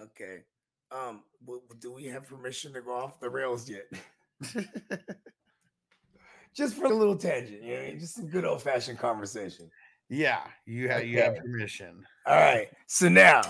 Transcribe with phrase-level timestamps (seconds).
[0.00, 0.44] Okay.
[0.90, 1.22] Um,
[1.80, 3.86] do we have permission to go off the rails yet?
[6.54, 9.70] just for a little tangent, you know, just some good old fashioned conversation.
[10.08, 12.02] Yeah, you have you have permission.
[12.26, 12.68] All right.
[12.86, 13.42] So now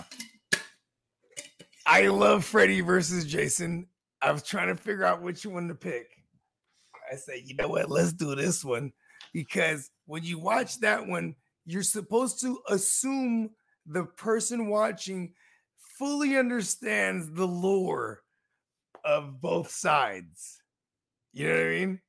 [1.86, 3.86] I love Freddy versus Jason.
[4.20, 6.08] I was trying to figure out which one to pick.
[7.10, 7.90] I say, you know what?
[7.90, 8.92] Let's do this one
[9.32, 13.50] because when you watch that one, you're supposed to assume
[13.86, 15.32] the person watching
[15.98, 18.22] fully understands the lore
[19.04, 20.62] of both sides.
[21.32, 22.00] You know what I mean?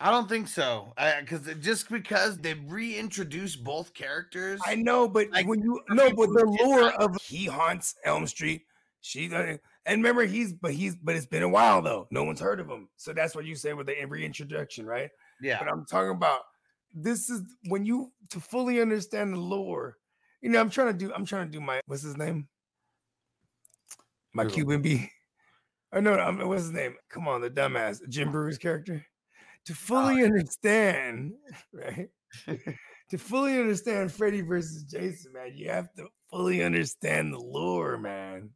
[0.00, 0.92] I don't think so.
[1.20, 6.32] Because just because they reintroduced both characters, I know, but Like, when you no, but
[6.32, 8.62] the lore of he haunts Elm Street.
[9.00, 9.56] She uh,
[9.86, 12.08] and remember he's but he's but it's been a while though.
[12.10, 15.10] No one's heard of him, so that's what you say with the reintroduction, right?
[15.40, 16.40] yeah, But I'm talking about
[16.92, 19.96] this is when you to fully understand the lore.
[20.42, 21.12] You know, I'm trying to do.
[21.12, 22.48] I'm trying to do my what's his name?
[24.32, 24.50] My Who?
[24.50, 25.10] Cuban B.
[25.90, 26.96] Or no, I'm, what's his name?
[27.08, 29.06] Come on, the dumbass Jim Breuer's character.
[29.64, 31.32] To fully understand,
[31.72, 32.10] right?
[33.08, 38.50] to fully understand Freddy versus Jason, man, you have to fully understand the lore, man.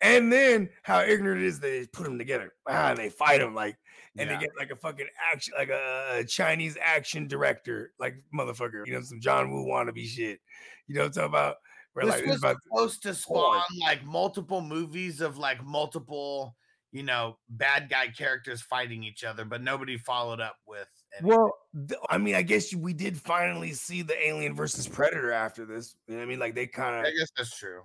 [0.00, 2.52] And then how ignorant it is they put them together.
[2.68, 3.76] Ah, they fight them like,
[4.16, 4.38] and Yeah.
[4.38, 8.92] they get like a fucking action, like a, a Chinese action director, like motherfucker, you
[8.92, 10.40] know, some John Woo wannabe shit.
[10.86, 11.56] You know what I'm talking about?
[11.92, 16.54] Where this like was about supposed to spawn like multiple movies of like multiple,
[16.92, 20.86] you know, bad guy characters fighting each other, but nobody followed up with.
[21.18, 21.28] Any.
[21.28, 21.52] Well,
[21.88, 25.96] th- I mean, I guess we did finally see the Alien versus Predator after this.
[26.06, 26.38] You know what I mean?
[26.38, 27.04] Like they kind of.
[27.04, 27.80] I guess that's true.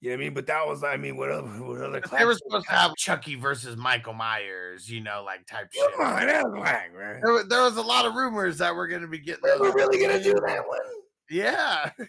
[0.00, 0.34] you know what I mean?
[0.34, 2.00] But that was, I mean, what other, what other?
[2.16, 5.92] They were supposed to have Chucky versus Michael Myers, you know, like type shit.
[5.96, 7.20] Come on, that was whack, man.
[7.24, 9.42] There, there was a lot of rumors that we're going to be getting.
[9.58, 10.78] We're really gonna do that one.
[11.28, 11.90] Yeah.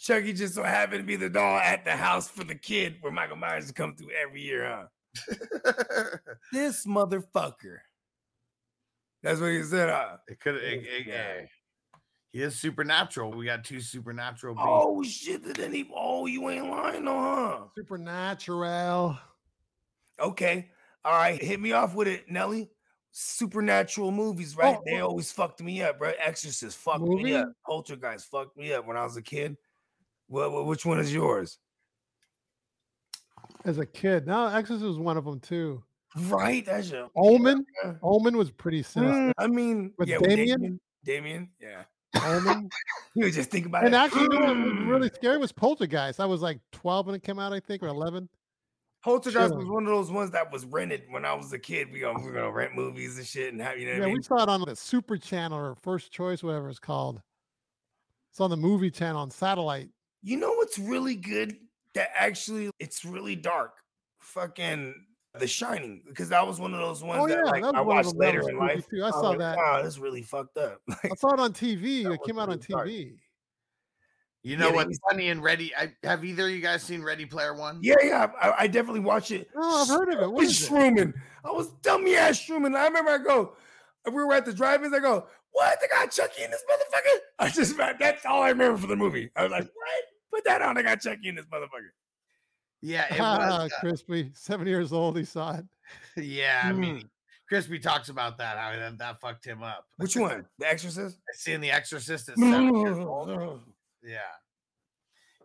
[0.00, 3.12] Chucky just so happened to be the doll at the house for the kid where
[3.12, 6.16] Michael Myers has come through every year, huh?
[6.52, 7.78] This motherfucker.
[9.22, 9.90] That's what he said.
[9.90, 10.16] Huh?
[10.28, 10.54] it could.
[10.56, 11.12] It, This it- guy.
[11.12, 11.46] eh,
[12.32, 13.32] he is supernatural.
[13.32, 14.66] We got two supernatural beings.
[14.70, 15.42] Oh shit!
[15.56, 15.90] Then he.
[15.94, 17.58] Oh, you ain't lying, no, huh?
[17.76, 19.18] Supernatural.
[20.20, 20.70] Okay.
[21.04, 21.42] All right.
[21.42, 22.70] Hit me off with it, Nelly.
[23.10, 24.76] Supernatural movies, right?
[24.78, 26.14] Oh, they always fucked me up, right?
[26.20, 27.34] Exorcist fucked me Movie?
[27.34, 27.52] up.
[27.66, 29.56] Poltergeist fucked me up when I was a kid.
[30.30, 31.58] Well, which one is yours?
[33.64, 34.26] As a kid.
[34.26, 35.82] No, Exorcist was one of them too.
[36.16, 36.64] Right?
[36.64, 37.64] That's your Omen.
[37.84, 37.94] yeah.
[38.02, 39.12] Omen was pretty sinister.
[39.12, 40.60] Mm, I mean, With yeah, with Damien?
[40.60, 40.80] Damien.
[41.04, 41.82] Damien, yeah.
[42.24, 42.70] Omen.
[43.16, 43.96] You would just think about And it.
[43.98, 46.20] And actually, you know what was really scary was Poltergeist.
[46.20, 48.28] I was like 12 when it came out, I think, or 11.
[49.02, 49.56] Poltergeist Should've.
[49.58, 51.90] was one of those ones that was rented when I was a kid.
[51.90, 54.14] We gonna we gonna rent movies and shit and have you know Yeah, I mean?
[54.14, 57.20] we saw it on the Super Channel or First Choice, whatever it's called.
[58.30, 59.88] It's on the movie channel on satellite.
[60.22, 61.56] You know what's really good?
[61.94, 63.72] That actually it's really dark.
[64.20, 64.94] Fucking
[65.38, 67.80] The Shining, because that was one of those ones Oh, that yeah, like that I
[67.80, 68.86] watched them later in life.
[68.88, 69.02] too.
[69.02, 69.56] I was saw like, that.
[69.56, 70.80] Wow, that's really fucked up.
[71.04, 72.04] I saw it on TV.
[72.12, 72.86] It came was out on really dark.
[72.88, 73.12] TV.
[74.42, 75.74] You know they what's funny and ready?
[75.76, 77.78] I, have either of you guys seen Ready Player One?
[77.82, 79.50] yeah, yeah, I, I definitely watch it.
[79.54, 80.32] Oh, I've heard of it.
[80.32, 80.66] What It's it?
[80.66, 81.12] Truman.
[81.44, 82.74] I was dummy ass Truman.
[82.74, 83.52] I remember I go,
[84.06, 84.94] we were at the drive-ins.
[84.94, 85.78] I go, what?
[85.80, 87.16] They got Chucky in this motherfucker.
[87.38, 89.30] I just that's all I remember from the movie.
[89.36, 90.04] I was like, what?
[90.32, 90.78] Put that on.
[90.78, 91.90] I got Chucky in this motherfucker.
[92.82, 93.72] Yeah, it Ah, was.
[93.72, 94.30] uh, crispy.
[94.34, 95.16] Seven years old.
[95.18, 95.64] He saw it.
[96.22, 97.08] yeah, I mean, Mm.
[97.48, 99.84] Crispy talks about that how that, that fucked him up.
[99.96, 100.46] Which one?
[100.60, 101.18] The Exorcist.
[101.32, 103.28] Seeing The Exorcist at seven years old.
[104.04, 104.18] Yeah.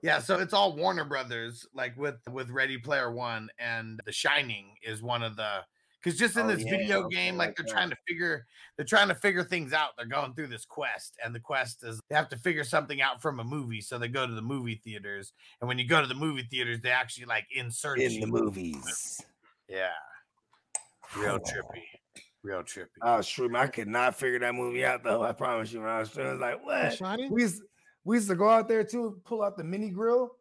[0.04, 4.76] Yeah, so it's all Warner Brothers, like with with Ready Player One and The Shining
[4.84, 5.62] is one of the
[6.06, 7.72] because just in Oh, this yeah, video game, like they're that.
[7.72, 8.46] trying to figure
[8.78, 9.90] they're trying to figure things out.
[9.98, 13.24] They're going through this quest, and the quest is they have to figure something out
[13.24, 13.82] from a movie.
[13.82, 16.82] So they go to the movie theaters, and when you go to the movie theaters,
[16.82, 19.20] they actually like insert in the movies.
[19.68, 19.90] Yeah,
[21.18, 21.82] real trippy,
[22.44, 22.86] real trippy.
[23.02, 23.56] Oh, true.
[23.58, 25.24] I could not figure that movie out though.
[25.24, 25.80] I promise you.
[25.80, 27.32] When I was doing, I was like, what?
[27.32, 27.64] We used,
[28.04, 30.36] we used to go out there too, pull out the mini grill,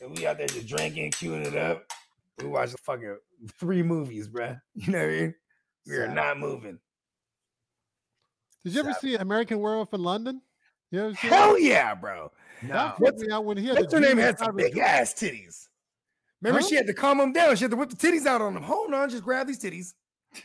[0.00, 1.84] and we out there just drinking, queuing it up.
[2.42, 3.16] We watched fucking
[3.58, 4.60] three movies, bruh.
[4.74, 5.34] You know what I mean?
[5.86, 6.78] We are not moving.
[8.64, 9.00] Did you ever Sad.
[9.00, 10.42] see American Werewolf in London?
[10.90, 12.30] You ever see Hell yeah, bro.
[12.62, 14.78] No, That out when he had What's the her name genie had some inside big
[14.78, 15.68] ass titties.
[16.42, 16.68] Remember, Huh?
[16.68, 17.56] she had to calm them down.
[17.56, 18.62] She had to whip the titties out on them.
[18.62, 19.94] Hold on, just grab these titties.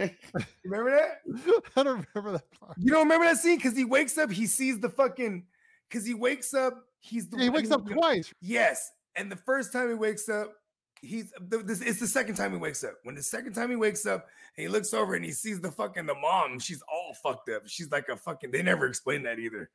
[0.64, 1.20] Remember that?
[1.76, 2.76] I don't remember that part.
[2.78, 3.58] You don't remember that scene?
[3.58, 5.46] Because he wakes up, he sees the fucking.
[5.90, 8.34] Because he wakes up, he's the Yeah, he wakes up twice.
[8.42, 10.54] Yes, and the first time he wakes up,
[11.02, 11.82] he's the, this.
[11.82, 12.96] It's the second time he wakes up.
[13.04, 14.28] When the second time he wakes up,
[14.58, 16.60] and he looks over and he sees the fucking the mom.
[16.60, 17.64] She's all fucked up.
[17.66, 18.52] She's like a fucking.
[18.52, 19.70] They never explain that either.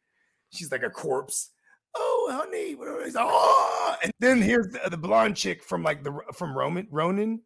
[0.52, 1.50] She's like a corpse.
[1.96, 3.05] oh honey, whatever.
[3.05, 3.99] He's like, oh, ah!
[4.02, 7.40] and then here's the, the blonde chick from like the from Roman Ronin.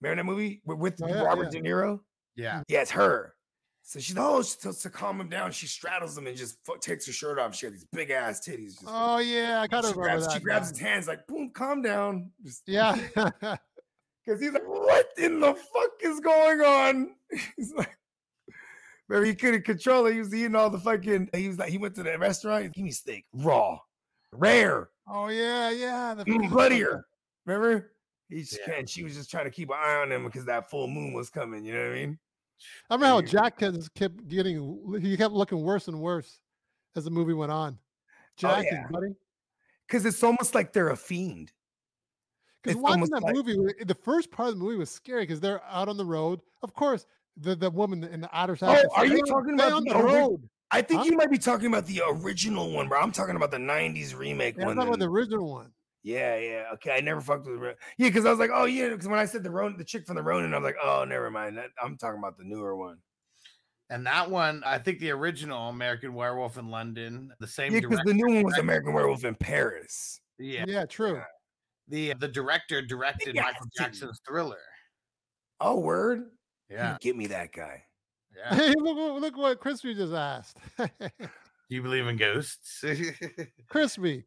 [0.00, 1.60] Remember that movie with, with Oh, yeah, Robert yeah.
[1.60, 2.00] De Niro?
[2.36, 2.62] Yeah.
[2.68, 3.33] Yeah, it's her.
[3.86, 6.78] So she's oh, she, to, to calm him down, she straddles him and just fu-
[6.80, 7.54] takes her shirt off.
[7.54, 8.72] She has these big ass titties.
[8.80, 10.32] Just, Oh yeah, I kind she remember grabs, that.
[10.32, 12.30] she grabs his hands like, boom, calm down.
[12.42, 12.94] Just Yeah.
[13.14, 17.14] because he's like, what in the fuck is going on?
[17.56, 17.94] He's like,
[19.08, 20.14] Remember, he couldn't control it.
[20.14, 21.28] He was eating all the fucking.
[21.34, 22.72] He was like, he went to the restaurant.
[22.72, 23.78] Give me steak, raw,
[24.32, 26.14] rare, oh yeah, yeah.
[26.14, 27.04] The mm, bloodier.
[27.44, 27.92] Remember?
[28.30, 28.76] He just Yeah.
[28.76, 28.88] can't.
[28.88, 31.28] She was just trying to keep an eye on him because that full moon was
[31.28, 31.66] coming.
[31.66, 32.18] You know what I mean?
[32.90, 34.98] I remember how Jack kept kept getting.
[35.00, 36.40] He kept looking worse and worse
[36.96, 37.78] as the movie went on.
[37.80, 38.86] Oh, Jack, Oh, yeah.
[38.90, 39.14] buddy.
[39.86, 41.52] Because it's almost like they're a fiend.
[42.62, 45.62] Because watching that like- movie, the first part of the movie was scary because they're
[45.64, 46.40] out on the road.
[46.62, 47.06] Of course,
[47.36, 48.86] the the woman in the outer side.
[48.90, 50.48] Oh, are you talking about on the the ori- road?
[50.70, 51.04] I think Huh?
[51.06, 53.00] you might be talking about the original one, bro.
[53.00, 55.72] I'm talking about the '90s remake Yeah, I'm talking about the original one.
[56.04, 56.64] Yeah, yeah.
[56.74, 57.58] Okay, I never fucked with.
[57.58, 59.84] Ro- Yeah, because I was like, oh yeah, because when I said the Ronin, the
[59.84, 61.56] chick from the Ronin, I was like, oh, never mind.
[61.56, 62.98] That, I'm talking about the newer one.
[63.90, 68.00] And that one, I think the original American Werewolf in London, the same Yeah, because
[68.04, 70.20] the new one was American Werewolf in Paris.
[70.38, 70.64] Yeah.
[70.68, 71.20] Yeah, true.
[71.88, 73.66] The the director directed got Michael.
[73.78, 74.58] Jackson's Thriller.
[75.60, 76.24] Oh, word.
[76.70, 76.96] Yeah.
[77.00, 77.82] Get me that guy.
[78.36, 78.52] Yeah.
[78.56, 80.58] Hey, look, what- look what Crispy just asked.
[80.76, 80.88] Do
[81.68, 82.82] you believe in ghosts?
[83.68, 84.24] Crispy,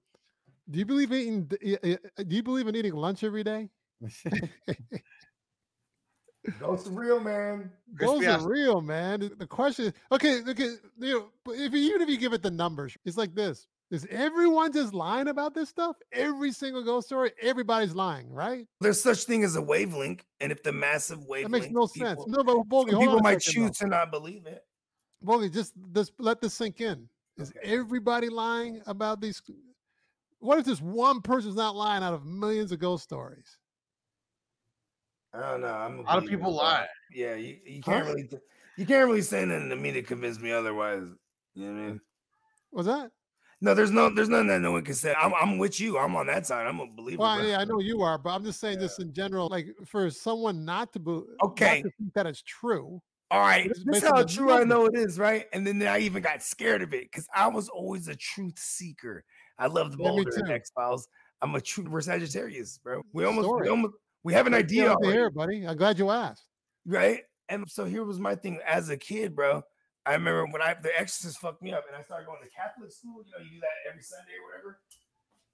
[0.69, 1.45] do you believe eating?
[1.45, 3.69] d- i- i- Do you believe in eating lunch every day?
[6.61, 7.69] Those are real man.
[7.99, 9.19] Those Crispy are asked- real, man.
[9.19, 12.41] The- The question, okay, okay, you know, but if you- even if you give it
[12.41, 15.97] the numbers, it's like this: Is everyone just lying about this stuff?
[16.13, 18.65] Every single ghost story, everybody's lying, right?
[18.79, 22.19] There's such thing as a wavelength, and if the massive That wavelength, makes no sense.
[22.23, 23.67] people, No, but Bogey, people might second, though.
[23.69, 24.63] choose to not believe it.
[25.21, 27.09] Bogey, just just let this sink in.
[27.37, 27.59] Is Okay.
[27.73, 29.41] everybody lying about these?
[30.39, 33.57] What if this one person's not lying out of millions of ghost stories?
[35.34, 35.68] I don't know.
[35.68, 36.63] I'm A lot of people bro.
[36.63, 36.88] lie.
[37.12, 38.30] Yeah, you, you can't really,
[38.78, 41.04] you can't really say nothing to me to convince me otherwise.
[41.54, 42.01] You know what I mean?
[42.72, 43.12] Was that?
[43.60, 45.16] No, there's no, there's nothing that no one can say.
[45.19, 45.98] I'm, I'm with you.
[45.98, 46.68] I'm on that side.
[46.68, 47.22] I'm a believer.
[47.24, 47.45] Well, bro.
[47.48, 48.86] yeah, I know you are, but I'm just saying, Yeah.
[48.86, 51.81] just in general, like for someone not to believe, Okay.
[51.81, 53.01] to think that it's true.
[53.30, 55.48] All right, It's this is how true I know it is, right?
[55.51, 59.25] And then I even got scared of it because I was always a truth seeker.
[59.59, 60.51] I love the and too.
[60.51, 61.07] X Files.
[61.42, 63.01] I'm a true we're Sagittarius, bro.
[63.13, 63.94] We almost, we almost,
[64.24, 65.68] we have an idea already, buddy.
[65.68, 66.44] I'm glad you asked.
[66.86, 67.21] right?
[67.50, 69.62] And so here was my thing as a kid, bro.
[70.06, 72.92] I remember when I the Exorcist fucked me up, and I started going to Catholic
[72.92, 73.24] school.
[73.25, 74.80] You know, you do that every Sunday or whatever,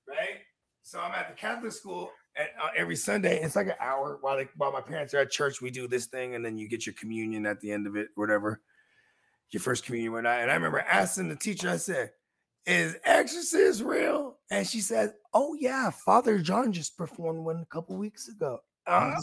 [0.08, 0.40] right?
[0.84, 3.42] So I'm at the Catholic school and uh, every Sunday.
[3.42, 5.62] It's like an hour while they, while my parents are at church.
[5.62, 8.10] We do this thing, and then you get your communion at the end of it,
[8.16, 8.62] whatever.
[9.52, 10.40] Your first communion, whatnot.
[10.40, 11.70] And I remember asking the teacher.
[11.70, 12.12] I said,
[12.66, 17.96] "Is Exorcist real?" And she said, "Oh yeah, Father John just performed one a couple
[17.98, 19.14] weeks ago." Uh,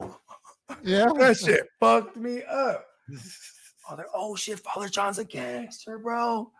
[0.00, 0.18] oh,
[0.82, 1.06] Yeah.
[1.18, 2.86] that shit fucked me up.
[3.88, 6.50] Oh, oh shit, Father John's a gangster, bro.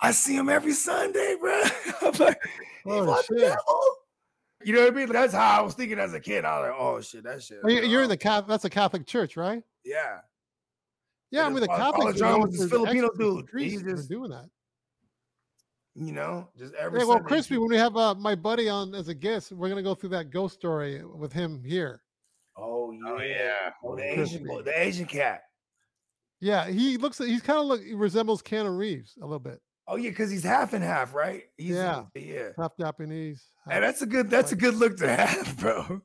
[0.00, 1.60] I see him every Sunday, bro.
[2.02, 2.40] I'm like,
[2.86, 3.52] Oh, shit.
[4.62, 5.08] You know what I mean?
[5.10, 6.44] That's how I was thinking as a kid.
[6.44, 7.58] I was like, oh shit, that shit.
[7.64, 8.46] You- You're in the Catholic.
[8.46, 9.64] That's a Catholic church, right?
[9.84, 10.18] yeah.
[11.32, 11.96] Yeah, I mean the Catholic.
[12.02, 13.48] Father John was this Filipino dude.
[13.58, 14.48] He He's just- doing that.
[15.96, 18.68] You know, just every Hey, well, Sunday, Crispy, he- when we have uh, my buddy
[18.68, 22.02] on as a guest, we're gonna go through that ghost story with him here.
[22.56, 23.00] Oh yeah.
[23.06, 23.70] Oh, yeah.
[23.84, 25.42] Oh, the Asian boy, the Asian cat.
[26.40, 27.18] Yeah, he looks.
[27.18, 27.82] He's kind of look.
[27.82, 29.60] He resembles Keanu Reeves a little bit.
[29.88, 31.42] Oh yeah, because he's half and half, right?
[31.56, 32.04] He's, Yeah.
[32.14, 32.50] yeah.
[32.56, 33.44] Half Japanese.
[33.64, 34.30] And half- that's a good.
[34.30, 36.00] That's a good look to have, bro.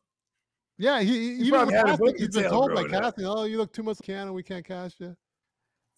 [0.77, 3.03] yeah, he, he even had a casting, he's been told by growing up.
[3.03, 4.33] casting, "Oh, you look too much Keanu.
[4.33, 5.15] We can't cast you."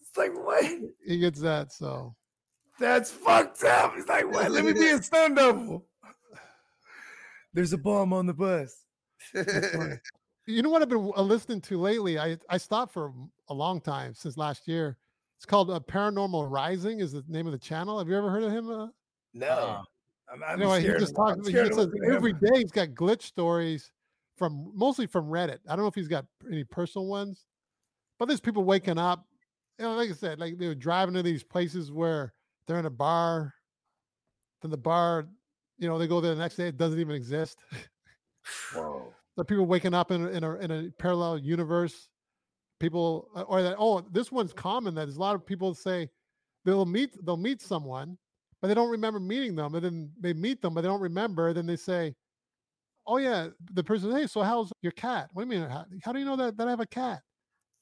[0.00, 0.64] It's like what?
[1.06, 1.72] He gets that.
[1.72, 2.14] So
[2.78, 3.94] That's fucked up.
[3.96, 4.50] He's like, what?
[4.50, 5.84] Let me be a stun double.
[7.54, 8.84] There's a bomb on the bus.
[10.46, 12.18] you know what I've been uh, listening to lately?
[12.18, 13.12] I I stopped for
[13.48, 14.96] a long time since last year.
[15.36, 17.00] It's called uh, Paranormal Rising.
[17.00, 17.98] Is the name of the channel?
[17.98, 18.70] Have you ever heard of him?
[18.70, 18.86] Uh,
[19.34, 19.46] No.
[19.48, 19.82] Uh,
[20.32, 21.32] I'm, I'm you know, he just of- talks.
[21.38, 22.40] I'm He scared just of says looking at every him.
[22.42, 23.90] day he's got glitch stories
[24.36, 25.58] from mostly from Reddit.
[25.68, 27.46] I don't know if he's got any personal ones,
[28.18, 29.24] but there's people waking up.
[29.78, 32.34] You know, like I said, like they're driving to these places where
[32.68, 33.54] they're in a bar.
[34.62, 35.26] Then the bar,
[35.78, 36.68] you know, they go there the next day.
[36.68, 37.58] It doesn't even exist.
[38.74, 39.12] Whoa.
[39.36, 42.08] the people waking up in a, in a in a parallel universe.
[42.78, 46.08] People uh, or that oh this one's common that there's a lot of people say
[46.64, 48.16] they'll meet they'll meet someone
[48.60, 51.52] but they don't remember meeting them and then they meet them but they don't remember
[51.52, 52.14] then they say
[53.08, 56.12] oh yeah the person hey so how's your cat what do you mean how, how
[56.12, 57.20] do you know that, that I have a cat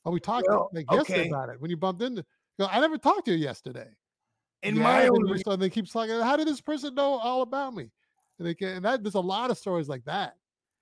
[0.07, 1.28] oh we talked Well, like yesterday okay.
[1.28, 2.25] about it when you bumped into
[2.59, 3.88] you know, I never talked to you yesterday
[4.63, 6.19] in Yeah, my own then so they keep talking.
[6.21, 7.91] How did this person know all about me?
[8.39, 10.35] And they can, and that there's a lot of stories like that.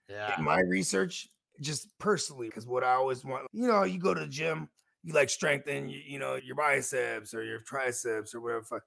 [0.09, 0.39] Yeah.
[0.39, 1.29] in my research,
[1.61, 4.69] just personally, because what I always want, you know, you go to the gym,
[5.03, 8.85] you like strengthen, you, you know, your biceps or your triceps or whatever.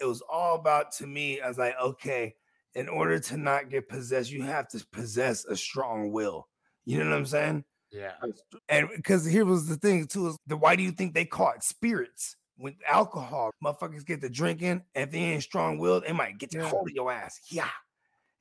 [0.00, 1.40] It was all about to me.
[1.40, 2.34] I was like, okay,
[2.74, 6.48] in order to not get possessed, you have to possess a strong will.
[6.84, 7.64] You know what I'm saying?
[7.90, 8.14] Yeah.
[8.68, 11.52] And because here was the thing too is the why do you think they call
[11.52, 13.50] it spirits with alcohol?
[13.62, 16.68] Motherfuckers get to drinking, if they ain't strong willed, they might get to Yeah.
[16.68, 17.40] hold of your ass.
[17.50, 17.68] Yeah.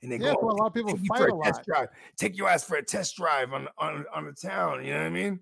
[0.01, 1.65] And they Yeah, go well, a "Take- lot of people fight for a lot.
[1.65, 1.89] drive.
[2.17, 4.83] Take your ass for a test drive on on on the town.
[4.85, 5.39] You know what I mean?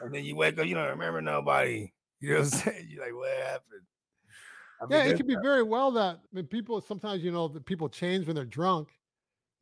[0.00, 1.92] And then you wake up, you don't remember nobody.
[2.20, 2.86] You know what I'm saying?
[2.90, 3.82] You're like, what happened?
[4.80, 7.46] I mean, Yeah, it could be very well that I mean, people sometimes you know
[7.46, 8.88] the people change when they're drunk.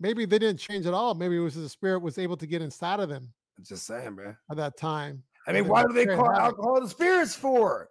[0.01, 1.15] Maybe they didn't change at all.
[1.15, 4.15] Maybe it was the spirit was able to get inside of them I'm just saying,
[4.17, 4.37] man.
[4.51, 5.23] at that time.
[5.47, 7.91] I mean, why do they call alcohol the spirits for?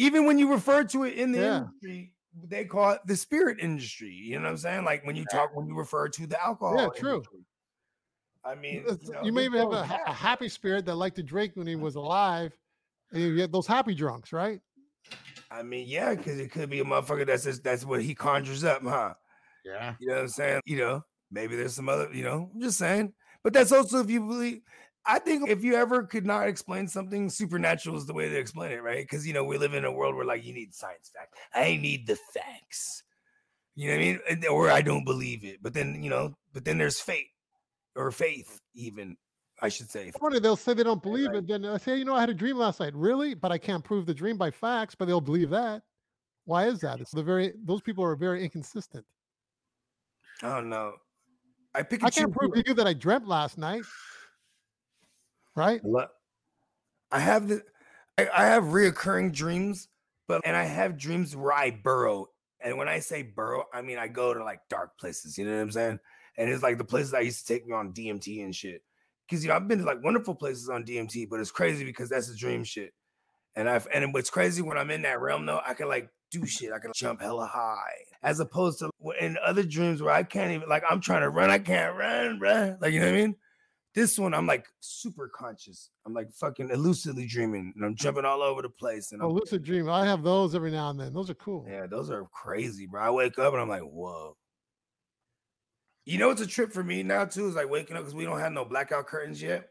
[0.00, 1.56] Even when you refer to it in the Yeah.
[1.58, 2.14] industry,
[2.44, 4.08] they call it the spirit industry.
[4.10, 4.84] You know what I'm saying?
[4.84, 6.78] Like when you talk, when you refer to the alcohol.
[6.78, 7.12] Yeah, true.
[7.14, 7.40] industry.
[8.42, 11.22] I mean, you, know, you may even have a, a happy spirit that liked to
[11.22, 12.56] drink when he was alive,
[13.12, 14.60] and you get those happy drunks, right?
[15.50, 18.64] I mean, yeah, because it could be a motherfucker that's just, that's what he conjures
[18.64, 19.12] up, huh?
[19.64, 19.94] Yeah.
[19.98, 20.60] You know what I'm saying?
[20.64, 23.12] You know, maybe there's some other, you know, I'm just saying.
[23.42, 24.60] But that's also if you believe.
[25.06, 28.72] I think if you ever could not explain something, supernatural is the way to explain
[28.72, 29.02] it, right?
[29.02, 31.38] Because you know we live in a world where like you need science facts.
[31.54, 33.02] I need the facts.
[33.76, 34.46] You know what I mean?
[34.50, 35.62] Or I don't believe it.
[35.62, 37.28] But then you know, but then there's fate
[37.96, 39.16] or faith, even
[39.62, 40.10] I should say.
[40.20, 41.38] Funny, they'll say they don't believe right.
[41.38, 41.48] it.
[41.48, 42.94] Then I say, you know, I had a dream last night.
[42.94, 43.34] Really?
[43.34, 44.94] But I can't prove the dream by facts.
[44.94, 45.82] But they'll believe that.
[46.44, 47.00] Why is that?
[47.00, 49.04] It's the very those people are very inconsistent.
[50.42, 50.94] I don't know.
[51.74, 52.04] I pick.
[52.04, 53.82] I can't prove to you that I dreamt last night.
[55.54, 55.80] Right?
[57.10, 57.62] I have the
[58.18, 59.88] I, I have reoccurring dreams,
[60.28, 62.28] but and I have dreams where I burrow.
[62.62, 65.38] And when I say burrow, I mean I go to like dark places.
[65.38, 65.98] You know what I'm saying?
[66.36, 68.82] And it's like the places I used to take me on DMT and shit.
[69.28, 72.08] Because you know I've been to like wonderful places on DMT, but it's crazy because
[72.08, 72.92] that's the dream shit.
[73.56, 76.46] And I've and what's crazy when I'm in that realm though, I can like do
[76.46, 76.72] shit.
[76.72, 78.90] I can jump hella high, as opposed to
[79.20, 82.38] in other dreams where I can't even like I'm trying to run, I can't run,
[82.38, 82.80] bruh.
[82.80, 83.36] Like you know what I mean?
[83.94, 85.90] This one, I'm like super conscious.
[86.06, 89.10] I'm like fucking lucidly dreaming, and I'm jumping all over the place.
[89.10, 89.88] And Oh, I'm, lucid dream.
[89.88, 91.12] I have those every now and then.
[91.12, 91.66] Those are cool.
[91.68, 93.02] yeah, those are crazy, bro.
[93.02, 94.36] I wake up and I'm like, whoa.
[96.06, 97.48] You know, it's a trip for me now too.
[97.48, 99.68] Is like waking up because we don't have no blackout curtains yet,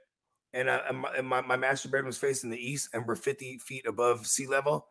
[0.54, 3.16] and, I, and, my, and my my master bedroom is facing the east, and we're
[3.16, 4.88] 50 feet above sea level.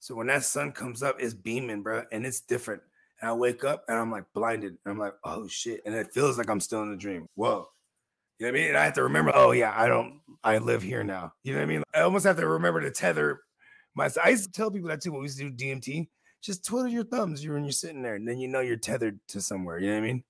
[0.00, 2.82] So when that sun comes up, it's beaming, bro, and it's different.
[3.20, 6.12] And I wake up and I'm like blinded, and I'm like, oh shit, and it
[6.12, 7.26] feels like I'm still in a dream.
[7.34, 7.68] Whoa.
[8.38, 8.68] You know what I mean?
[8.68, 11.32] And I have to remember, oh yeah, I don't, I live here now.
[11.42, 11.82] You know what I mean?
[11.94, 13.40] I almost have to remember to tether
[13.94, 14.08] my.
[14.22, 16.08] I used to tell people that too when we used to do DMT.
[16.40, 19.40] Just twiddle your thumbs when you're sitting there, and then you know you're tethered to
[19.40, 19.80] somewhere.
[19.80, 20.24] You know what I mean?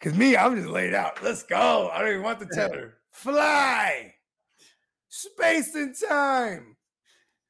[0.00, 1.22] Cause me, I'm just laid out.
[1.22, 1.90] Let's go.
[1.92, 2.98] I don't even want the tether.
[3.10, 4.14] Fly.
[5.08, 6.76] Space and time.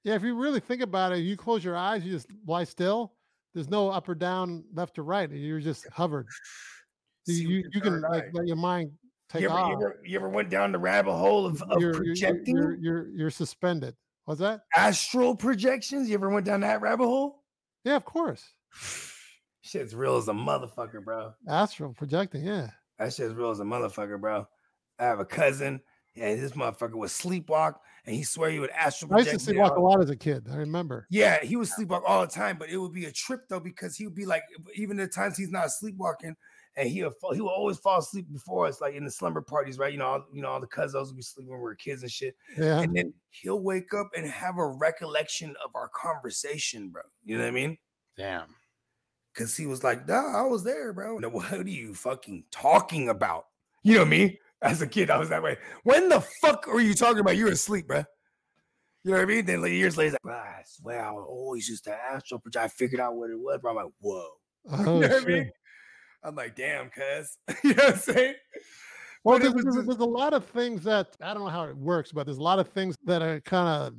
[0.03, 3.13] Yeah, if you really think about it, you close your eyes, you just lie still.
[3.55, 5.31] There's no up or down, left or right.
[5.31, 6.27] You're just hovered.
[7.33, 8.93] You you, can like let your mind
[9.29, 9.69] take You ever, off.
[9.69, 13.09] you, ever, you ever went down the rabbit hole of, of you're- projecting You're, you're
[13.09, 13.95] you're suspended.
[14.25, 14.61] What's that?
[14.77, 16.09] astral projections?
[16.09, 17.45] You ever went down that rabbit hole?
[17.85, 18.45] Yeah, of course.
[19.63, 21.33] Shit's real as a motherfucker, bro.
[21.49, 22.45] Astral projecting.
[22.45, 22.71] Yeah.
[22.99, 24.47] That shit's real as a motherfucker, bro.
[24.99, 25.81] I have a cousin,
[26.17, 27.75] and this motherfucker would sleepwalk,
[28.07, 29.29] and he swear he would astral project.
[29.29, 30.47] I used to sleepwalk a lot as a kid.
[30.51, 31.07] I remember.
[31.11, 33.97] Yeah, he would sleepwalk all the time, but it would be a trip though because
[33.97, 34.43] he would be like,
[34.75, 36.35] even the times he's not sleepwalking,
[36.79, 39.43] and he would fall, he would always fall asleep before us, like in the slumber
[39.43, 39.93] parties, right?
[39.93, 42.03] You know, all, you know, all the cousins would be sleeping when we were kids
[42.03, 42.81] and shit, Yeah.
[42.81, 47.03] and then he'll wake up and have a recollection of our conversation, bro.
[47.25, 47.79] You know what I mean?
[48.17, 48.55] Damn.
[49.35, 51.19] Cause he was like, nah, I was there, bro.
[51.19, 53.47] No, what are you fucking talking about?
[53.83, 54.39] You know me?
[54.63, 55.57] As a kid, I was that way.
[55.85, 57.37] When the fuck are you talking about?
[57.37, 58.05] You're asleep, bro.
[59.05, 59.47] You know what I mean?
[59.47, 62.65] Then like, years later, he's like, "Bruh, I swear I always used to astral project.
[62.65, 63.71] I figured out what it was, bro.
[63.71, 64.29] I'm like, whoa.
[64.71, 65.51] Oh, you know what I mean?
[66.23, 67.39] I'm like, damn, cuz.
[67.65, 68.35] you know what I'm saying?
[69.25, 72.13] Well, there's, just- there's a lot of things that I don't know how it works,
[72.13, 73.95] but there's a lot of things that are kind of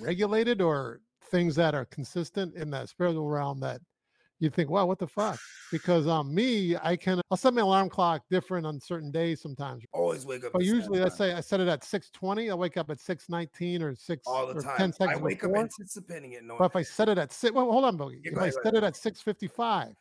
[0.00, 1.00] regulated or
[1.30, 3.80] things that are consistent in that spiritual realm that
[4.38, 5.38] you think, wow, what the fuck?
[5.70, 9.84] Because um, me, I can I'll set my alarm clock different on certain days sometimes.
[9.92, 10.52] Always wake up.
[10.52, 12.50] But usually, let's say I set it at 6:20.
[12.50, 14.76] I wake up at 6:19 or six all the or time.
[14.76, 15.58] 10 seconds I wake before.
[15.58, 16.42] up anticipating it.
[16.44, 18.20] Knowing But if I set it at six, well, hold on, Boogie.
[18.24, 19.94] If I set it at 6:55,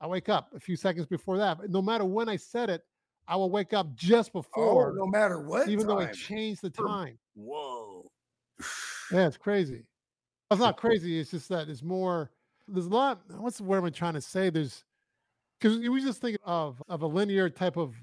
[0.00, 1.58] I wake up a few seconds before that.
[1.58, 2.82] But no matter when I set it,
[3.28, 4.64] I will wake up just before.
[4.64, 6.14] oh, before, no matter what, even though I time.
[6.14, 7.18] changed the time.
[7.34, 8.10] Whoa.
[9.12, 9.84] Yeah, it's crazy.
[10.50, 11.20] It's not crazy.
[11.20, 12.32] It's just that it's more.
[12.66, 13.20] There's a lot.
[13.38, 14.50] What's the word I'm trying to say?
[14.50, 14.82] There's
[15.60, 17.94] because we just think of of a linear type of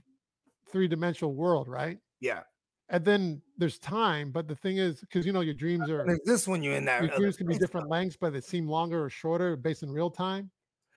[0.71, 1.97] three dimensional world, right?
[2.21, 2.43] Yeah.
[2.87, 6.21] And then there's time, but the thing is, because you know your dreams are There's
[6.25, 7.03] this one you're in that.
[7.03, 10.09] your dreams can be different lengths, but they seem longer or shorter based in real
[10.09, 10.51] time.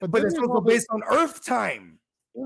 [0.00, 1.98] But, But it's also based on Earth time.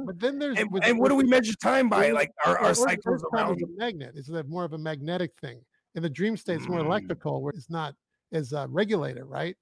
[0.06, 2.10] but then there's And, with- and what do we measure time by?
[2.10, 3.62] Like our, our cycles around.
[3.62, 4.14] a magnet.
[4.16, 5.60] It's more of a magnetic thing.
[5.94, 6.86] In the dream state, it's more Mm.
[6.86, 7.94] electrical, where it's not
[8.32, 9.54] as uh, regulated, right?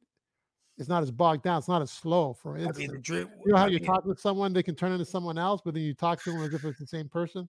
[0.79, 1.59] It's not as bogged down.
[1.59, 2.33] It's not as slow.
[2.35, 4.63] For I mean, the drip, you know how I you mean, talk with someone, they
[4.63, 6.87] can turn into someone else, but then you talk to them as if it's the
[6.87, 7.49] same person.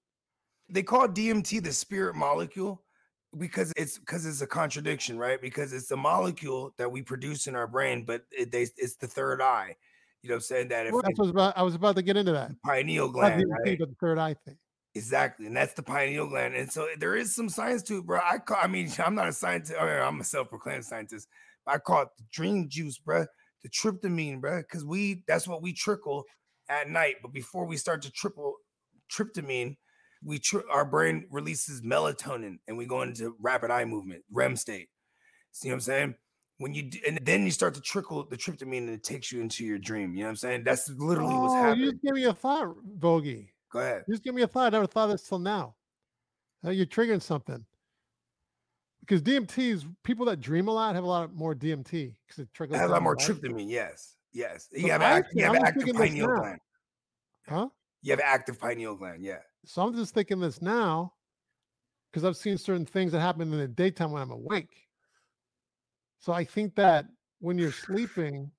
[0.69, 2.81] they call DMT the spirit molecule
[3.37, 5.39] because it's because it's a contradiction, right?
[5.39, 9.07] Because it's the molecule that we produce in our brain, but it, they, it's the
[9.07, 9.75] third eye.
[10.21, 11.57] You know, what I'm saying that if Well, that's it's what I was about.
[11.57, 12.51] I was about to get into that.
[12.63, 13.79] pineal gland, right?
[13.79, 14.57] the third eye thing.
[14.93, 18.19] Exactly, and that's the pineal gland, and so there is some science to it, bro.
[18.19, 19.73] I call, I mean, I'm not a scientist.
[19.79, 21.27] I mean, I'm a self-proclaimed scientist.
[21.65, 23.25] But I call it the dream juice, bro.
[23.63, 26.25] The tryptamine, bro, because we that's what we trickle
[26.69, 27.15] at night.
[27.21, 28.55] But before we start to triple
[29.11, 29.77] tryptamine,
[30.23, 34.89] we tri- our brain releases melatonin, and we go into rapid eye movement, REM state.
[35.51, 36.15] See what I'm saying?
[36.61, 39.41] When you d- and then you start to trickle the tryptamine, and it takes you
[39.41, 40.13] into your dream.
[40.13, 40.63] You know what I'm saying?
[40.63, 41.85] That's literally what's Oh, happening.
[41.85, 43.51] you just give me a thought, Bogey.
[43.71, 44.03] Go ahead.
[44.07, 44.67] You just give me a thought.
[44.67, 45.73] I never thought of this till now.
[46.63, 47.65] Uh, you're triggering something.
[48.99, 52.77] Because DMTs, people that dream a lot have a lot more DMT because it triggers.
[52.77, 53.25] has a lot more right?
[53.27, 53.67] tryptamine.
[53.67, 54.67] Yes, yes.
[54.71, 56.59] So You have, I act, you have I'm active pineal gland.
[57.49, 57.69] Huh?
[58.03, 59.23] You have active pineal gland.
[59.23, 59.39] Yeah.
[59.65, 61.13] So I'm just thinking this now
[62.11, 64.69] because I've seen certain things that happen in the daytime when I'm awake.
[66.21, 67.05] So I think that
[67.39, 68.49] when you're sleeping,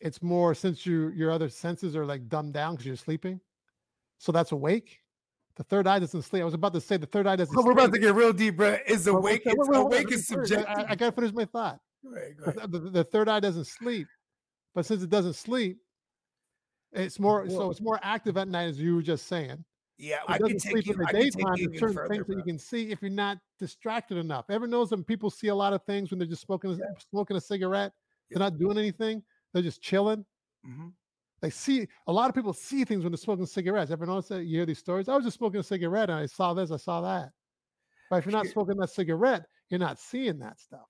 [0.00, 3.40] it's more since you your other senses are like dumbed down because you're sleeping.
[4.18, 4.98] So that's awake.
[5.56, 6.42] The third eye doesn't sleep.
[6.42, 7.56] I was about to say the third eye doesn't.
[7.56, 8.78] Oh, we're about to get real deep, bro.
[8.86, 9.42] Is awake?
[9.44, 10.66] It's awake wait, is subjective.
[10.66, 11.78] I, I gotta finish my thought.
[12.04, 12.72] Go ahead, go The, ahead.
[12.72, 14.08] the, the third eye doesn't sleep,
[14.74, 15.76] but since it doesn't sleep,
[16.92, 19.62] it's more so it's more active at night, as you were just saying.
[20.02, 20.92] Yeah, It I can doesn't take sleep you.
[20.94, 21.54] in the I can take daytime.
[21.58, 24.46] you There's certain further, things that you can see if you're not distracted enough.
[24.50, 27.36] Ever knows when people see a lot of things when they're just smoking a, smoking
[27.36, 27.92] a cigarette?
[28.28, 29.22] They're not doing anything.
[29.52, 30.26] They're just chilling.
[30.66, 30.92] Mhm.
[31.40, 33.92] They see a lot of people see things when they're smoking cigarettes.
[33.92, 34.42] Ever notice that?
[34.42, 35.08] You hear these stories?
[35.08, 37.30] I was just smoking a cigarette and I saw this, I saw that.
[38.10, 40.88] But if you're not smoking that cigarette, you're not seeing that stuff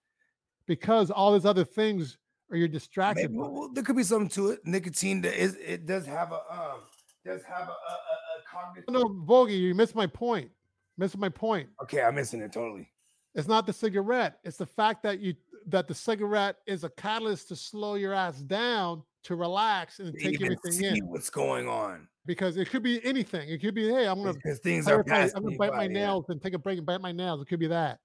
[0.66, 2.16] because all these other things
[2.50, 3.30] are you're distracted.
[3.30, 4.60] Maybe, well, there could be something to it.
[4.66, 6.80] Nicotine is it does have a um
[7.24, 8.92] does have a, a, a cognitive.
[8.92, 10.50] No, Bogey, you missed my point.
[10.98, 11.68] Missed my point.
[11.82, 12.88] Okay, I'm missing it totally.
[13.34, 14.38] It's not the cigarette.
[14.44, 15.34] It's the fact that you
[15.68, 20.42] that the cigarette is a catalyst to slow your ass down to relax and take
[20.42, 21.06] everything in.
[21.06, 23.48] what's going on Because it could be anything.
[23.48, 25.88] It could be, hey, I'm gonna because things are clarify, I'm gonna bite my yeah.
[25.88, 27.40] nails and take a break and bite my nails.
[27.40, 28.00] It could be that.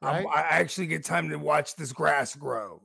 [0.00, 0.24] Right?
[0.34, 2.80] I actually get time to watch this grass grow.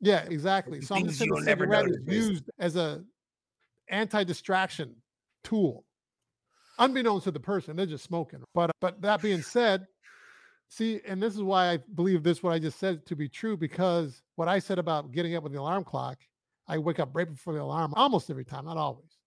[0.00, 0.80] yeah, exactly.
[0.80, 3.02] So I'm just saying the cigarette is used as a
[3.88, 4.94] anti-distraction
[5.52, 5.84] tool,
[6.78, 7.76] unbeknownst to the person.
[7.76, 8.42] They're just smoking.
[8.54, 9.86] But but that being said,
[10.68, 13.56] see, and this is why I believe this what I just said to be true
[13.56, 16.18] because what I said about getting up with the alarm clock,
[16.66, 19.18] I wake up right before the alarm almost every time, not always.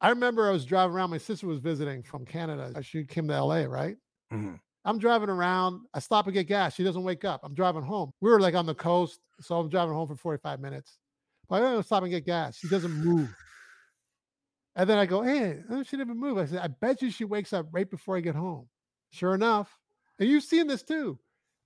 [0.00, 1.10] I remember I was driving around.
[1.10, 2.82] My sister was visiting from Canada.
[2.82, 3.96] She came to LA, right?
[4.32, 4.58] Mhm.
[4.84, 5.82] I'm driving around.
[5.94, 6.74] I stop and get gas.
[6.74, 7.40] She doesn't wake up.
[7.44, 8.10] I'm driving home.
[8.20, 10.98] We were like on the coast, so I'm driving home for 45 minutes.
[11.48, 12.56] But I'm gonna stop and get gas.
[12.56, 13.32] She doesn't move.
[14.74, 16.38] And then I go, hey, oh, she didn't move.
[16.38, 18.68] I said, I bet you she wakes up right before I get home.
[19.10, 19.78] Sure enough,
[20.18, 21.18] and you've seen this too.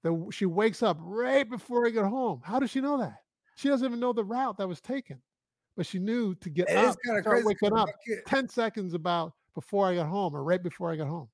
[0.03, 2.40] That she wakes up right before I get home.
[2.45, 3.19] How does she know that?
[3.57, 5.21] She doesn't even know the route that was taken,
[5.77, 7.47] but she knew to get It up, start crazy.
[7.47, 11.07] waking up kid- 10 seconds about before I got home or right before I got
[11.09, 11.29] home.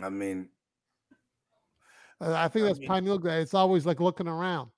[0.00, 0.48] I mean,
[2.20, 3.42] Uh, I think I that's mean- pineal gland.
[3.42, 4.70] It's always like looking around.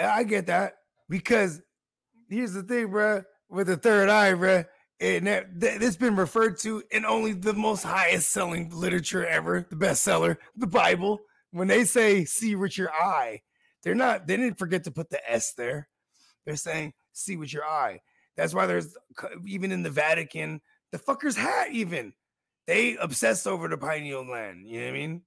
[0.00, 0.78] I get that
[1.08, 1.60] because
[2.30, 4.66] here's the thing, bruh, with the third eye, bruh,
[5.00, 9.66] and that, that it's been referred to in only the most highest selling literature ever,
[9.68, 11.20] the bestseller, the Bible.
[11.52, 13.42] When they say "see with your eye,"
[13.82, 14.26] they're not.
[14.26, 15.88] They didn't forget to put the S there.
[16.44, 18.00] They're saying "see with your eye."
[18.36, 18.96] That's why there's
[19.46, 20.60] even in the Vatican,
[20.92, 21.72] the fucker's hat.
[21.72, 22.12] Even
[22.66, 24.68] they obsess over the pineal gland.
[24.68, 25.22] You know what I mean?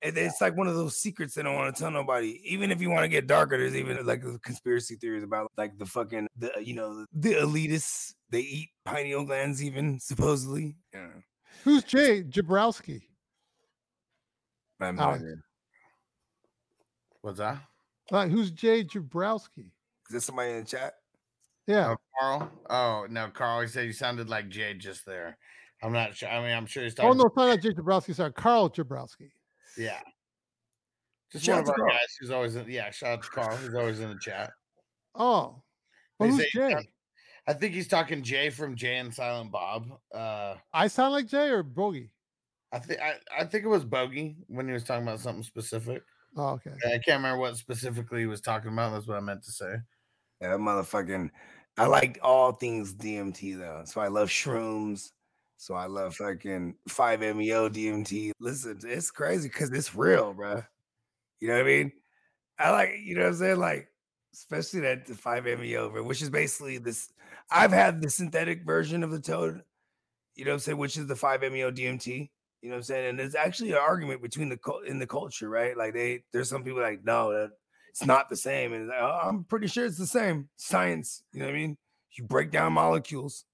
[0.00, 2.40] And it's like one of those secrets they don't want to tell nobody.
[2.44, 5.86] Even if you want to get darker, there's even like conspiracy theories about like the
[5.86, 8.14] fucking the uh, you know the elitists.
[8.30, 10.76] They eat pineal glands, even supposedly.
[10.94, 11.08] Yeah.
[11.64, 13.02] Who's Jay Jabrowski?
[14.80, 15.42] I'm not here.
[17.22, 17.58] What's that?
[18.10, 19.66] Like, who's Jay Jabrowski?
[19.66, 20.94] Is there somebody in the chat?
[21.66, 21.94] Yeah.
[21.94, 22.52] Oh, Carl?
[22.70, 23.62] Oh no, Carl.
[23.62, 25.36] He said you sounded like Jay just there.
[25.82, 26.28] I'm not sure.
[26.28, 27.10] I mean, I'm sure he's talking.
[27.10, 28.14] Oh no, it's not Jay Jabrowski.
[28.14, 29.30] Sorry, Carl Jabrowski.
[29.76, 30.00] Yeah.
[31.32, 31.90] Just Shout one of our Carl.
[31.90, 32.70] guys who's always in.
[32.70, 33.56] Yeah, shout out to Carl.
[33.56, 34.50] Who's always in the chat.
[35.14, 35.62] Oh,
[36.18, 36.70] well, who's Jay?
[36.72, 36.88] sound-
[37.46, 39.86] I think he's talking Jay from Jay and Silent Bob.
[40.14, 42.10] Uh, I sound like Jay or Bogey?
[42.72, 46.02] I think I, I think it was Bogey when he was talking about something specific.
[46.36, 46.72] Oh, okay.
[46.86, 48.92] I can't remember what specifically he was talking about.
[48.92, 49.76] That's what I meant to say.
[50.42, 51.30] Yeah, motherfucking.
[51.78, 55.10] I like all things DMT though, so I love shrooms.
[55.58, 58.30] So I love fucking five MEO DMT.
[58.38, 60.62] Listen, it's crazy because it's real, bro.
[61.40, 61.92] You know what I mean?
[62.60, 63.58] I like, you know what I'm saying?
[63.58, 63.88] Like,
[64.32, 67.12] especially that the five MEO, bro, which is basically this.
[67.50, 69.62] I've had the synthetic version of the toad.
[70.36, 70.78] You know what I'm saying?
[70.78, 72.30] Which is the five MEO DMT.
[72.62, 73.10] You know what I'm saying?
[73.10, 75.76] And there's actually an argument between the in the culture, right?
[75.76, 77.50] Like they, there's some people like, no, that
[77.90, 78.72] it's not the same.
[78.72, 80.48] And like, "Oh, I'm pretty sure it's the same.
[80.56, 81.76] Science, you know what I mean?
[82.12, 83.44] You break down molecules.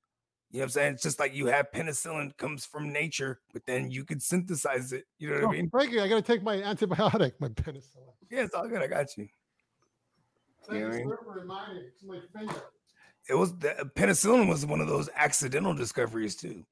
[0.55, 0.93] You know what I'm saying?
[0.95, 5.03] It's just like you have penicillin comes from nature, but then you could synthesize it.
[5.19, 5.69] You know what Oh, I mean?
[5.69, 8.15] Frankie, I got to take my antibiotic, my penicillin.
[8.31, 8.81] Yeah, it's all good.
[8.81, 9.27] I got you.
[10.69, 11.09] Thank You know what I mean?
[11.09, 11.85] sir, for reminding.
[11.85, 12.55] It's my finger.
[13.29, 16.65] It was the penicillin was one of those accidental discoveries too.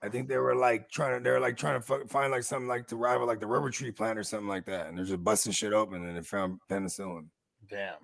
[0.00, 2.68] I think they were like trying to, they were like trying to find like something
[2.68, 5.24] like to rival like the rubber tree plant or something like that, and they're just
[5.24, 7.26] busting shit open, and they found penicillin.
[7.68, 7.94] Damn.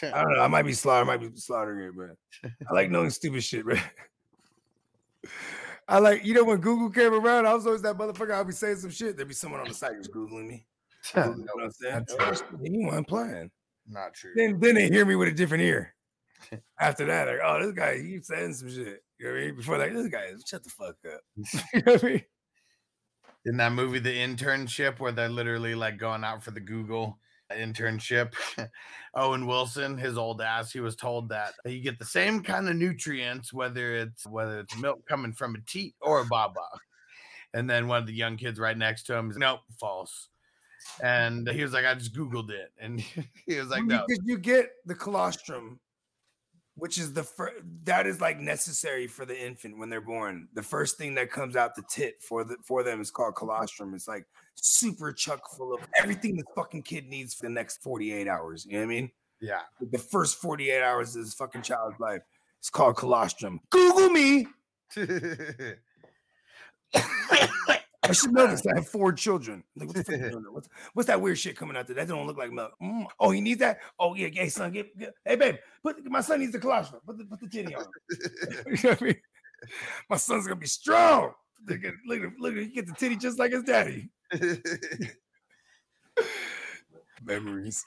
[0.00, 0.42] I don't know.
[0.42, 3.66] I might be slaughtering, I might be slaughtering it, but I like knowing stupid shit,
[3.66, 3.82] man.
[5.88, 8.32] I like, you know, when Google came around, I was always that motherfucker.
[8.32, 9.16] I'll be saying some shit.
[9.16, 10.66] There'd be someone on the site just Googling me.
[11.16, 12.06] You know what I'm saying?
[12.20, 13.50] Oh, weren't playing.
[13.88, 14.30] Not true.
[14.36, 15.94] Then, then they hear me with a different ear.
[16.78, 19.02] After that, like, oh, this guy, he's saying some shit.
[19.18, 19.56] You know what I mean?
[19.56, 21.20] Before, like, this guy, shut the fuck up.
[21.74, 22.22] you know what I mean?
[23.44, 27.18] in that movie the internship where they're literally like going out for the google
[27.56, 28.34] internship.
[29.14, 32.76] Owen wilson his old ass he was told that you get the same kind of
[32.76, 36.66] nutrients whether it's whether it's milk coming from a teat or a baba
[37.54, 40.28] and then one of the young kids right next to him is nope false.
[41.02, 42.72] And he was like i just googled it.
[42.78, 43.00] And
[43.46, 44.04] he was like no.
[44.06, 45.78] Because you get the colostrum,
[46.74, 47.54] which is the first
[47.84, 50.48] that is like necessary for the infant when they're born.
[50.54, 53.94] The first thing that comes out the tit for the for them is called colostrum.
[53.94, 58.26] It's like super chuck full of everything the fucking kid needs for the next 48
[58.28, 58.64] hours.
[58.66, 59.10] You know what I mean?
[59.40, 62.22] yeah The first 48 hours of this fucking child's life.
[62.58, 63.60] It's called colostrum.
[63.70, 64.46] Google me.
[68.04, 68.66] I should know this.
[68.66, 69.62] I have four children.
[69.76, 71.94] Like, what the fuck doing what's, what's that weird shit coming out there?
[71.96, 72.72] That don't look like milk.
[72.82, 73.78] Mm, Oh, he needs that.
[73.98, 77.00] Oh yeah, hey son, get, get- hey babe, put my son needs the colostrum.
[77.06, 77.84] Put the put the titty on.
[78.10, 79.16] you know what I mean?
[80.10, 81.32] My son's gonna be strong.
[81.68, 84.10] Look at look at look at he get the titty just like his daddy.
[87.24, 87.84] Memories.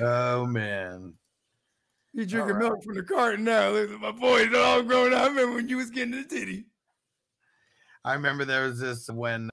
[0.00, 1.14] oh man
[2.12, 2.70] You drinking Alright.
[2.70, 3.70] milk from the carton now.
[3.70, 5.22] Listen, my boy, all grown up.
[5.22, 6.66] I remember when you was getting the titty.
[8.08, 9.50] I remember there was this when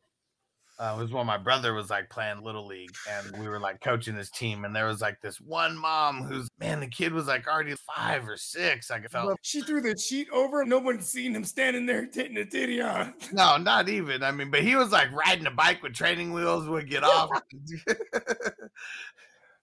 [0.80, 3.82] uh, it was when my brother was like playing little league and we were like
[3.82, 7.28] coaching this team and there was like this one mom who's man the kid was
[7.28, 10.64] like already five or six I felt Well, She threw the sheet over.
[10.64, 13.14] No one seen him standing there taking the titty on.
[13.34, 16.68] no not even I mean but he was like riding a bike with training wheels
[16.68, 17.30] would get off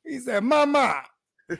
[0.05, 1.02] He said, "Mama."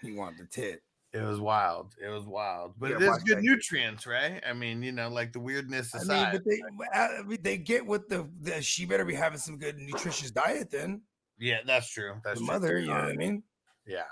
[0.00, 0.80] He wanted the tit.
[1.14, 4.82] It was wild it was wild but Yeah, it is good nutrients right I mean
[4.82, 6.60] you know like the weirdness I mean, but they,
[6.94, 8.60] uh, I mean, they get with the, the.
[8.60, 11.00] She better be having some good nutritious diet then.
[11.38, 12.54] yeah that's true that's the true.
[12.54, 13.42] mother, you know what I mean?
[13.86, 14.02] yeah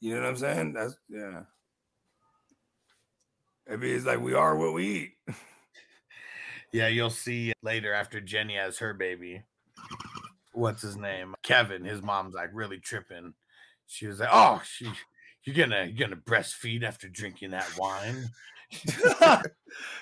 [0.00, 0.72] You know what I'm saying?
[0.72, 1.42] That's yeah.
[3.70, 5.34] I mean, it's like we are what we eat.
[6.72, 9.42] Yeah, you'll see later after Jenny has her baby.
[10.54, 11.34] What's his name?
[11.42, 11.84] Kevin.
[11.84, 13.34] His mom's like really tripping.
[13.86, 14.88] She was like, "Oh, she,
[15.44, 18.28] you're gonna you're gonna breastfeed after drinking that wine."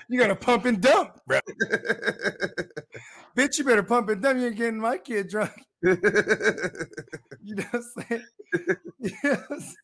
[0.08, 1.40] you gotta pump and dump, bro.
[3.36, 4.40] Bitch, you better pump and dump.
[4.40, 5.52] You're getting my kid drunk.
[5.82, 8.24] You know what I'm saying?
[9.00, 9.76] yes.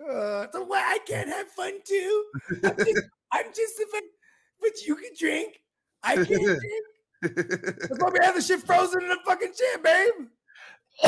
[0.00, 2.24] Uh, so why I can't have fun too?
[2.64, 4.02] I'm just, I'm just a fun,
[4.60, 5.60] but you can drink.
[6.02, 6.84] I can't drink.
[7.22, 10.28] That's why we have the shit frozen in the fucking chair, babe.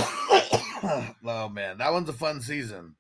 [1.25, 2.95] oh man, that one's a fun season.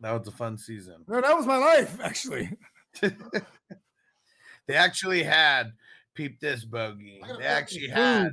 [0.00, 1.04] That was a fun season.
[1.08, 2.50] No, that was my life, actually.
[3.00, 5.72] they actually had
[6.14, 7.20] peep this bogey.
[7.38, 8.30] They actually had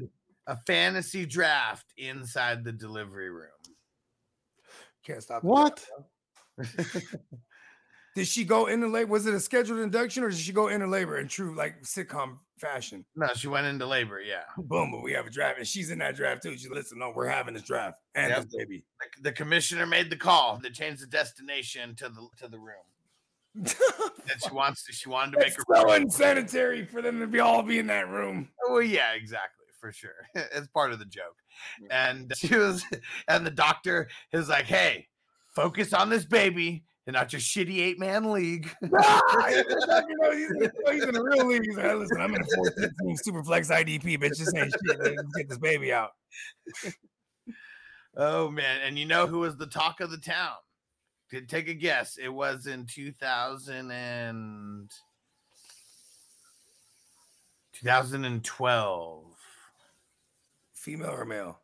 [0.47, 3.49] a fantasy draft inside the delivery room.
[5.03, 5.41] Can't stop.
[5.41, 5.83] the What?
[8.15, 9.11] Did she go into labor?
[9.11, 12.37] Was it a scheduled induction or did she go into labor in true like sitcom
[12.57, 13.03] fashion?
[13.15, 14.21] No, she went into labor.
[14.21, 14.43] Yeah.
[14.57, 16.57] Boom, but we have a draft, and she's in that draft too.
[16.57, 18.43] She listen, no, we're having this draft and Yep.
[18.45, 18.85] this baby.
[19.17, 22.75] The, the commissioner made the call to change the destination to the to the room.
[24.27, 24.91] That she wants to.
[24.91, 25.75] She wanted to make it's her.
[25.75, 28.49] so unsanitary for them to be all be in that room.
[28.67, 30.15] Well, yeah, exactly, for sure.
[30.35, 31.35] It's part of the joke.
[31.91, 32.83] And she was,
[33.27, 35.07] and the doctor is like, "Hey,
[35.55, 40.51] focus on this baby and not your shitty eight man league." He's, you know, he's,
[40.91, 41.65] he's in the real league.
[41.65, 44.37] He's like, listen, I'm in a 14 team super flex IDP, bitch.
[44.37, 44.99] This ain't shit.
[44.99, 45.15] man.
[45.15, 46.11] Let's get this baby out.
[48.17, 48.81] oh man!
[48.85, 50.53] And you know who was the talk of the town?
[51.47, 52.17] Take a guess.
[52.17, 54.91] It was in 2000 and
[57.73, 59.23] 2012.
[60.73, 61.59] Female or male?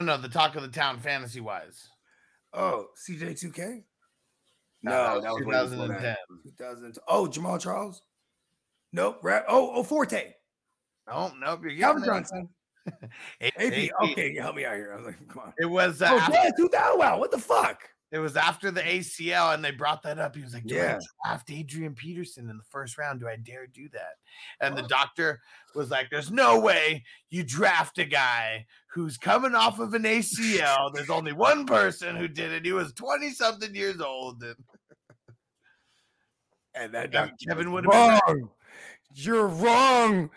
[0.00, 1.88] No, the talk of the town, fantasy wise.
[2.52, 3.82] Oh, CJ2K?
[4.82, 6.02] No, No, that that was was way before 2010.
[6.02, 6.18] that.
[6.58, 6.98] 2000.
[7.08, 8.02] Oh, Jamaal Charles?
[8.92, 9.18] Nope.
[9.22, 9.44] Rap.
[9.48, 10.32] Oh, oh, Forte.
[11.10, 11.60] Oh, nope.
[11.64, 12.48] You're Calvin Johnson.
[13.40, 13.54] it.
[13.56, 13.90] AP.
[14.00, 14.10] AP.
[14.12, 14.92] Okay, help me out here.
[14.92, 15.52] I was like, come on.
[15.58, 16.00] It was.
[16.00, 16.98] Uh, Oh, yeah, 2000.
[16.98, 17.82] Wow, what the fuck?
[18.10, 20.34] It was after the ACL, and they brought that up.
[20.34, 20.98] He was like, "Do Yeah.
[21.24, 23.20] I draft Adrian Peterson in the first round?
[23.20, 24.14] Do I dare do that?"
[24.60, 25.40] And the doctor
[25.74, 30.90] was like, "There's no way you draft a guy who's coming off of an ACL.
[30.94, 32.64] There's only one person who did it.
[32.64, 34.56] He was 20 something years old." And
[36.74, 38.20] And that Kevin- Kevin would've been right.
[38.26, 38.50] wrong.
[39.12, 40.30] You're wrong.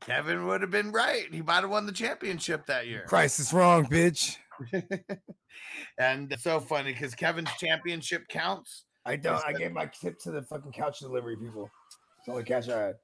[0.00, 1.32] Kevin would have been right.
[1.32, 3.04] He might have won the championship that year.
[3.06, 4.38] Christ is wrong, bitch.
[5.98, 8.84] and it's so funny because Kevin's championship counts.
[9.04, 9.44] I don't.
[9.44, 11.70] I gave my tip to the fucking couch delivery people.
[12.18, 12.94] It's all the only cash I had.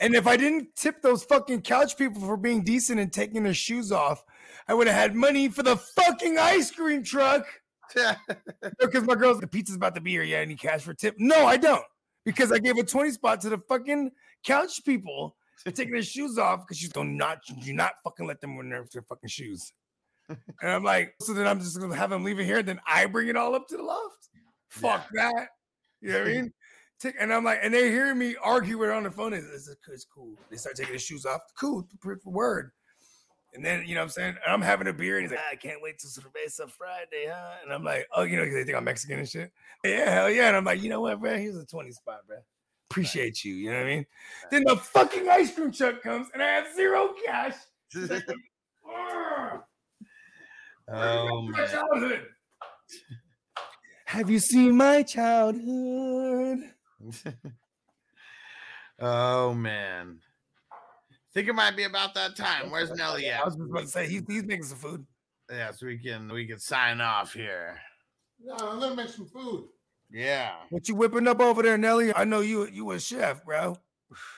[0.00, 3.54] And if I didn't tip those fucking couch people for being decent and taking their
[3.54, 4.24] shoes off,
[4.66, 7.46] I would have had money for the fucking ice cream truck.
[8.78, 10.22] Because my girl's the pizza's about to be here.
[10.22, 11.16] Yeah, any cash for tip?
[11.18, 11.84] No, I don't.
[12.24, 14.12] Because I gave a 20 spot to the fucking
[14.44, 18.40] couch people for taking their shoes off because she's do not do not fucking let
[18.40, 19.72] them wear their, their fucking shoes.
[20.62, 22.80] And I'm like, so then I'm just gonna have them leave it here, and then
[22.86, 24.28] I bring it all up to the loft.
[24.68, 25.48] Fuck that.
[26.00, 26.52] You know what I mean?
[27.00, 29.32] Take, and I'm like, and they hear me argue with on the phone.
[29.32, 30.34] It's, it's, it's cool.
[30.50, 31.40] They start taking their shoes off.
[31.58, 31.86] Cool,
[32.24, 32.72] word.
[33.52, 34.36] And then, you know what I'm saying?
[34.44, 37.26] And I'm having a beer, and he's like, "Ah, I can't wait till Cerveza Friday,
[37.28, 37.54] huh?
[37.64, 39.50] And I'm like, oh, you know, they think I'm Mexican and shit.
[39.82, 40.48] Yeah, hell yeah.
[40.48, 41.36] And I'm like, you know what, bro?
[41.36, 42.36] Here's a 20 spot, bro.
[42.90, 43.54] Appreciate you.
[43.54, 44.06] You know what I mean?
[44.50, 47.54] Then the fucking ice cream truck comes, and I have zero cash.
[50.92, 51.28] Ugh.
[51.30, 51.68] oh My man.
[51.70, 52.26] childhood.
[54.06, 56.58] Have you seen my childhood?
[58.98, 60.18] oh man.
[61.32, 62.70] Think it might be about that time.
[62.70, 63.40] Where's Nelly at?
[63.40, 65.06] I was just about to say he's, he's making some food.
[65.48, 67.78] Yeah, so we can we can sign off here.
[68.42, 69.68] No, I'm gonna make some food.
[70.10, 70.54] Yeah.
[70.70, 72.12] What you whipping up over there, Nelly?
[72.14, 73.76] I know you you a chef, bro.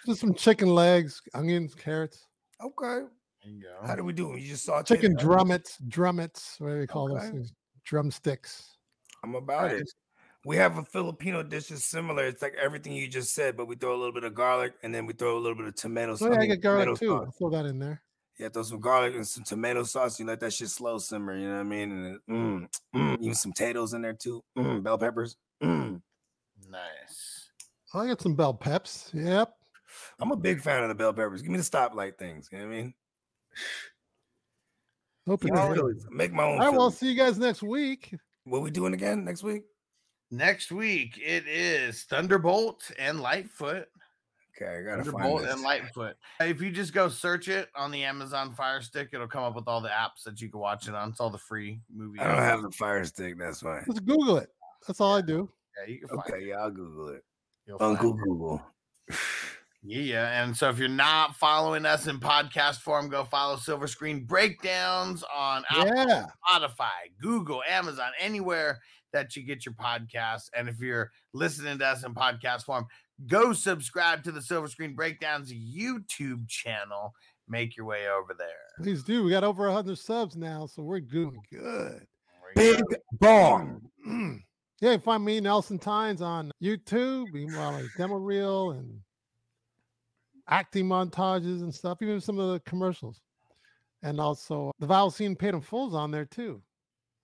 [0.06, 2.26] Just some chicken legs, onions, carrots,
[2.62, 3.06] Okay.
[3.44, 4.34] There How do we do?
[4.34, 4.40] It?
[4.40, 6.56] You just saw chicken drummets, drummets.
[6.58, 7.24] What do they call Okay.
[7.24, 7.52] those things?
[7.84, 8.76] Drumsticks.
[9.24, 9.88] I'm about it.
[10.44, 12.24] We have a Filipino dish that's similar.
[12.24, 14.94] It's like everything you just said, but we throw a little bit of garlic and
[14.94, 17.08] then we throw a little bit of tomato Oh yeah, I mean, get garlic too.
[17.08, 17.24] sauce.
[17.26, 18.02] I'll throw that in there.
[18.38, 20.18] Yeah, throw some garlic and some tomato sauce.
[20.18, 21.36] You let that shit slow simmer.
[21.36, 21.92] You know what I mean?
[21.92, 24.42] And mm, mm, even some potatoes in there too.
[24.56, 25.36] Mm, bell peppers.
[25.62, 26.00] Mm.
[26.68, 27.50] Nice.
[27.94, 29.10] I got some bell peps.
[29.14, 29.54] Yep.
[30.18, 31.42] I'm a big fan of the bell peppers.
[31.42, 32.48] Give me the stoplight things.
[32.50, 32.94] You know what I mean?
[35.26, 36.52] Hope you it Make my own.
[36.54, 38.14] All right, well, I'll see you guys next week.
[38.44, 39.62] What we doing again next week?
[40.30, 43.86] Next week it is Thunderbolt and Lightfoot.
[44.60, 45.52] Okay, I gotta find Thunderbolt this.
[45.52, 46.16] and Lightfoot.
[46.40, 49.68] If you just go search it on the Amazon Fire Stick, it'll come up with
[49.68, 51.10] all the apps that you can watch it on.
[51.10, 52.20] It's all the free movies.
[52.22, 53.38] I don't have the fire stick.
[53.38, 53.82] That's why.
[53.86, 54.48] Just Google it.
[54.86, 55.48] That's all I do.
[55.86, 56.48] Yeah, you can find Okay, it.
[56.48, 57.24] yeah, I'll Google it.
[57.66, 58.22] You'll find Uncle it.
[58.24, 58.62] Google.
[59.84, 60.42] Yeah, yeah.
[60.42, 65.24] And so if you're not following us in podcast form, go follow Silver Screen Breakdowns
[65.34, 66.26] on Apple, Yeah.
[66.48, 66.90] Spotify,
[67.20, 68.78] Google, Amazon, anywhere
[69.12, 70.50] that you get your podcasts.
[70.56, 72.86] And if you're listening to us in podcast form,
[73.26, 77.12] go subscribe to the Silver Screen Breakdowns YouTube channel.
[77.48, 78.48] Make your way over there.
[78.82, 79.24] Please do.
[79.24, 82.06] We got over 100 subs now, so we're doing good.
[82.54, 82.78] There mm.
[82.78, 83.80] you Big go.
[84.06, 84.42] bong.
[84.80, 89.00] yeah, find me, Nelson Tynes, on YouTube, meanwhile, like demo reel and
[90.52, 93.22] acting montages and stuff, even some of the commercials.
[94.02, 96.60] And also the Valcine paid in fulls on there too.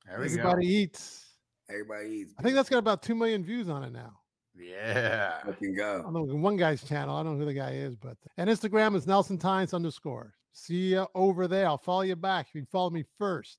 [0.07, 0.33] There we go.
[0.33, 1.35] Everybody eats.
[1.69, 2.35] Everybody eats.
[2.38, 4.14] I think that's got about 2 million views on it now.
[4.57, 5.43] Yeah.
[5.45, 6.03] Fucking I go.
[6.03, 7.17] don't know one guy's channel.
[7.17, 10.35] I don't know who the guy is, but and Instagram is Nelson Tynes underscore.
[10.53, 11.67] See you over there.
[11.67, 12.49] I'll follow you back.
[12.55, 13.59] You can follow me first.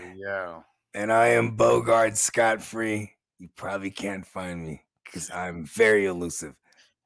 [0.00, 0.64] There you go.
[0.94, 3.12] And I am Bogard Scot Free.
[3.38, 6.54] You probably can't find me because I'm very elusive.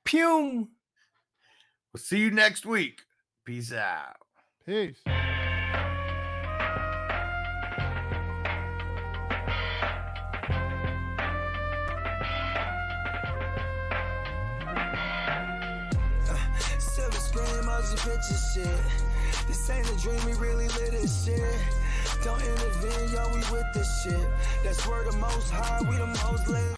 [0.05, 0.69] Pum.
[1.95, 3.03] We'll see you next week.
[3.47, 4.17] Peace out.
[4.67, 4.99] Peace.
[16.79, 18.69] Silver screen, ugly picture shit.
[19.47, 21.41] This ain't a dream, we really lit this shit.
[22.23, 24.29] Don't intervene, yo, we with this shit.
[24.63, 26.78] That's where the most high, we the most lit.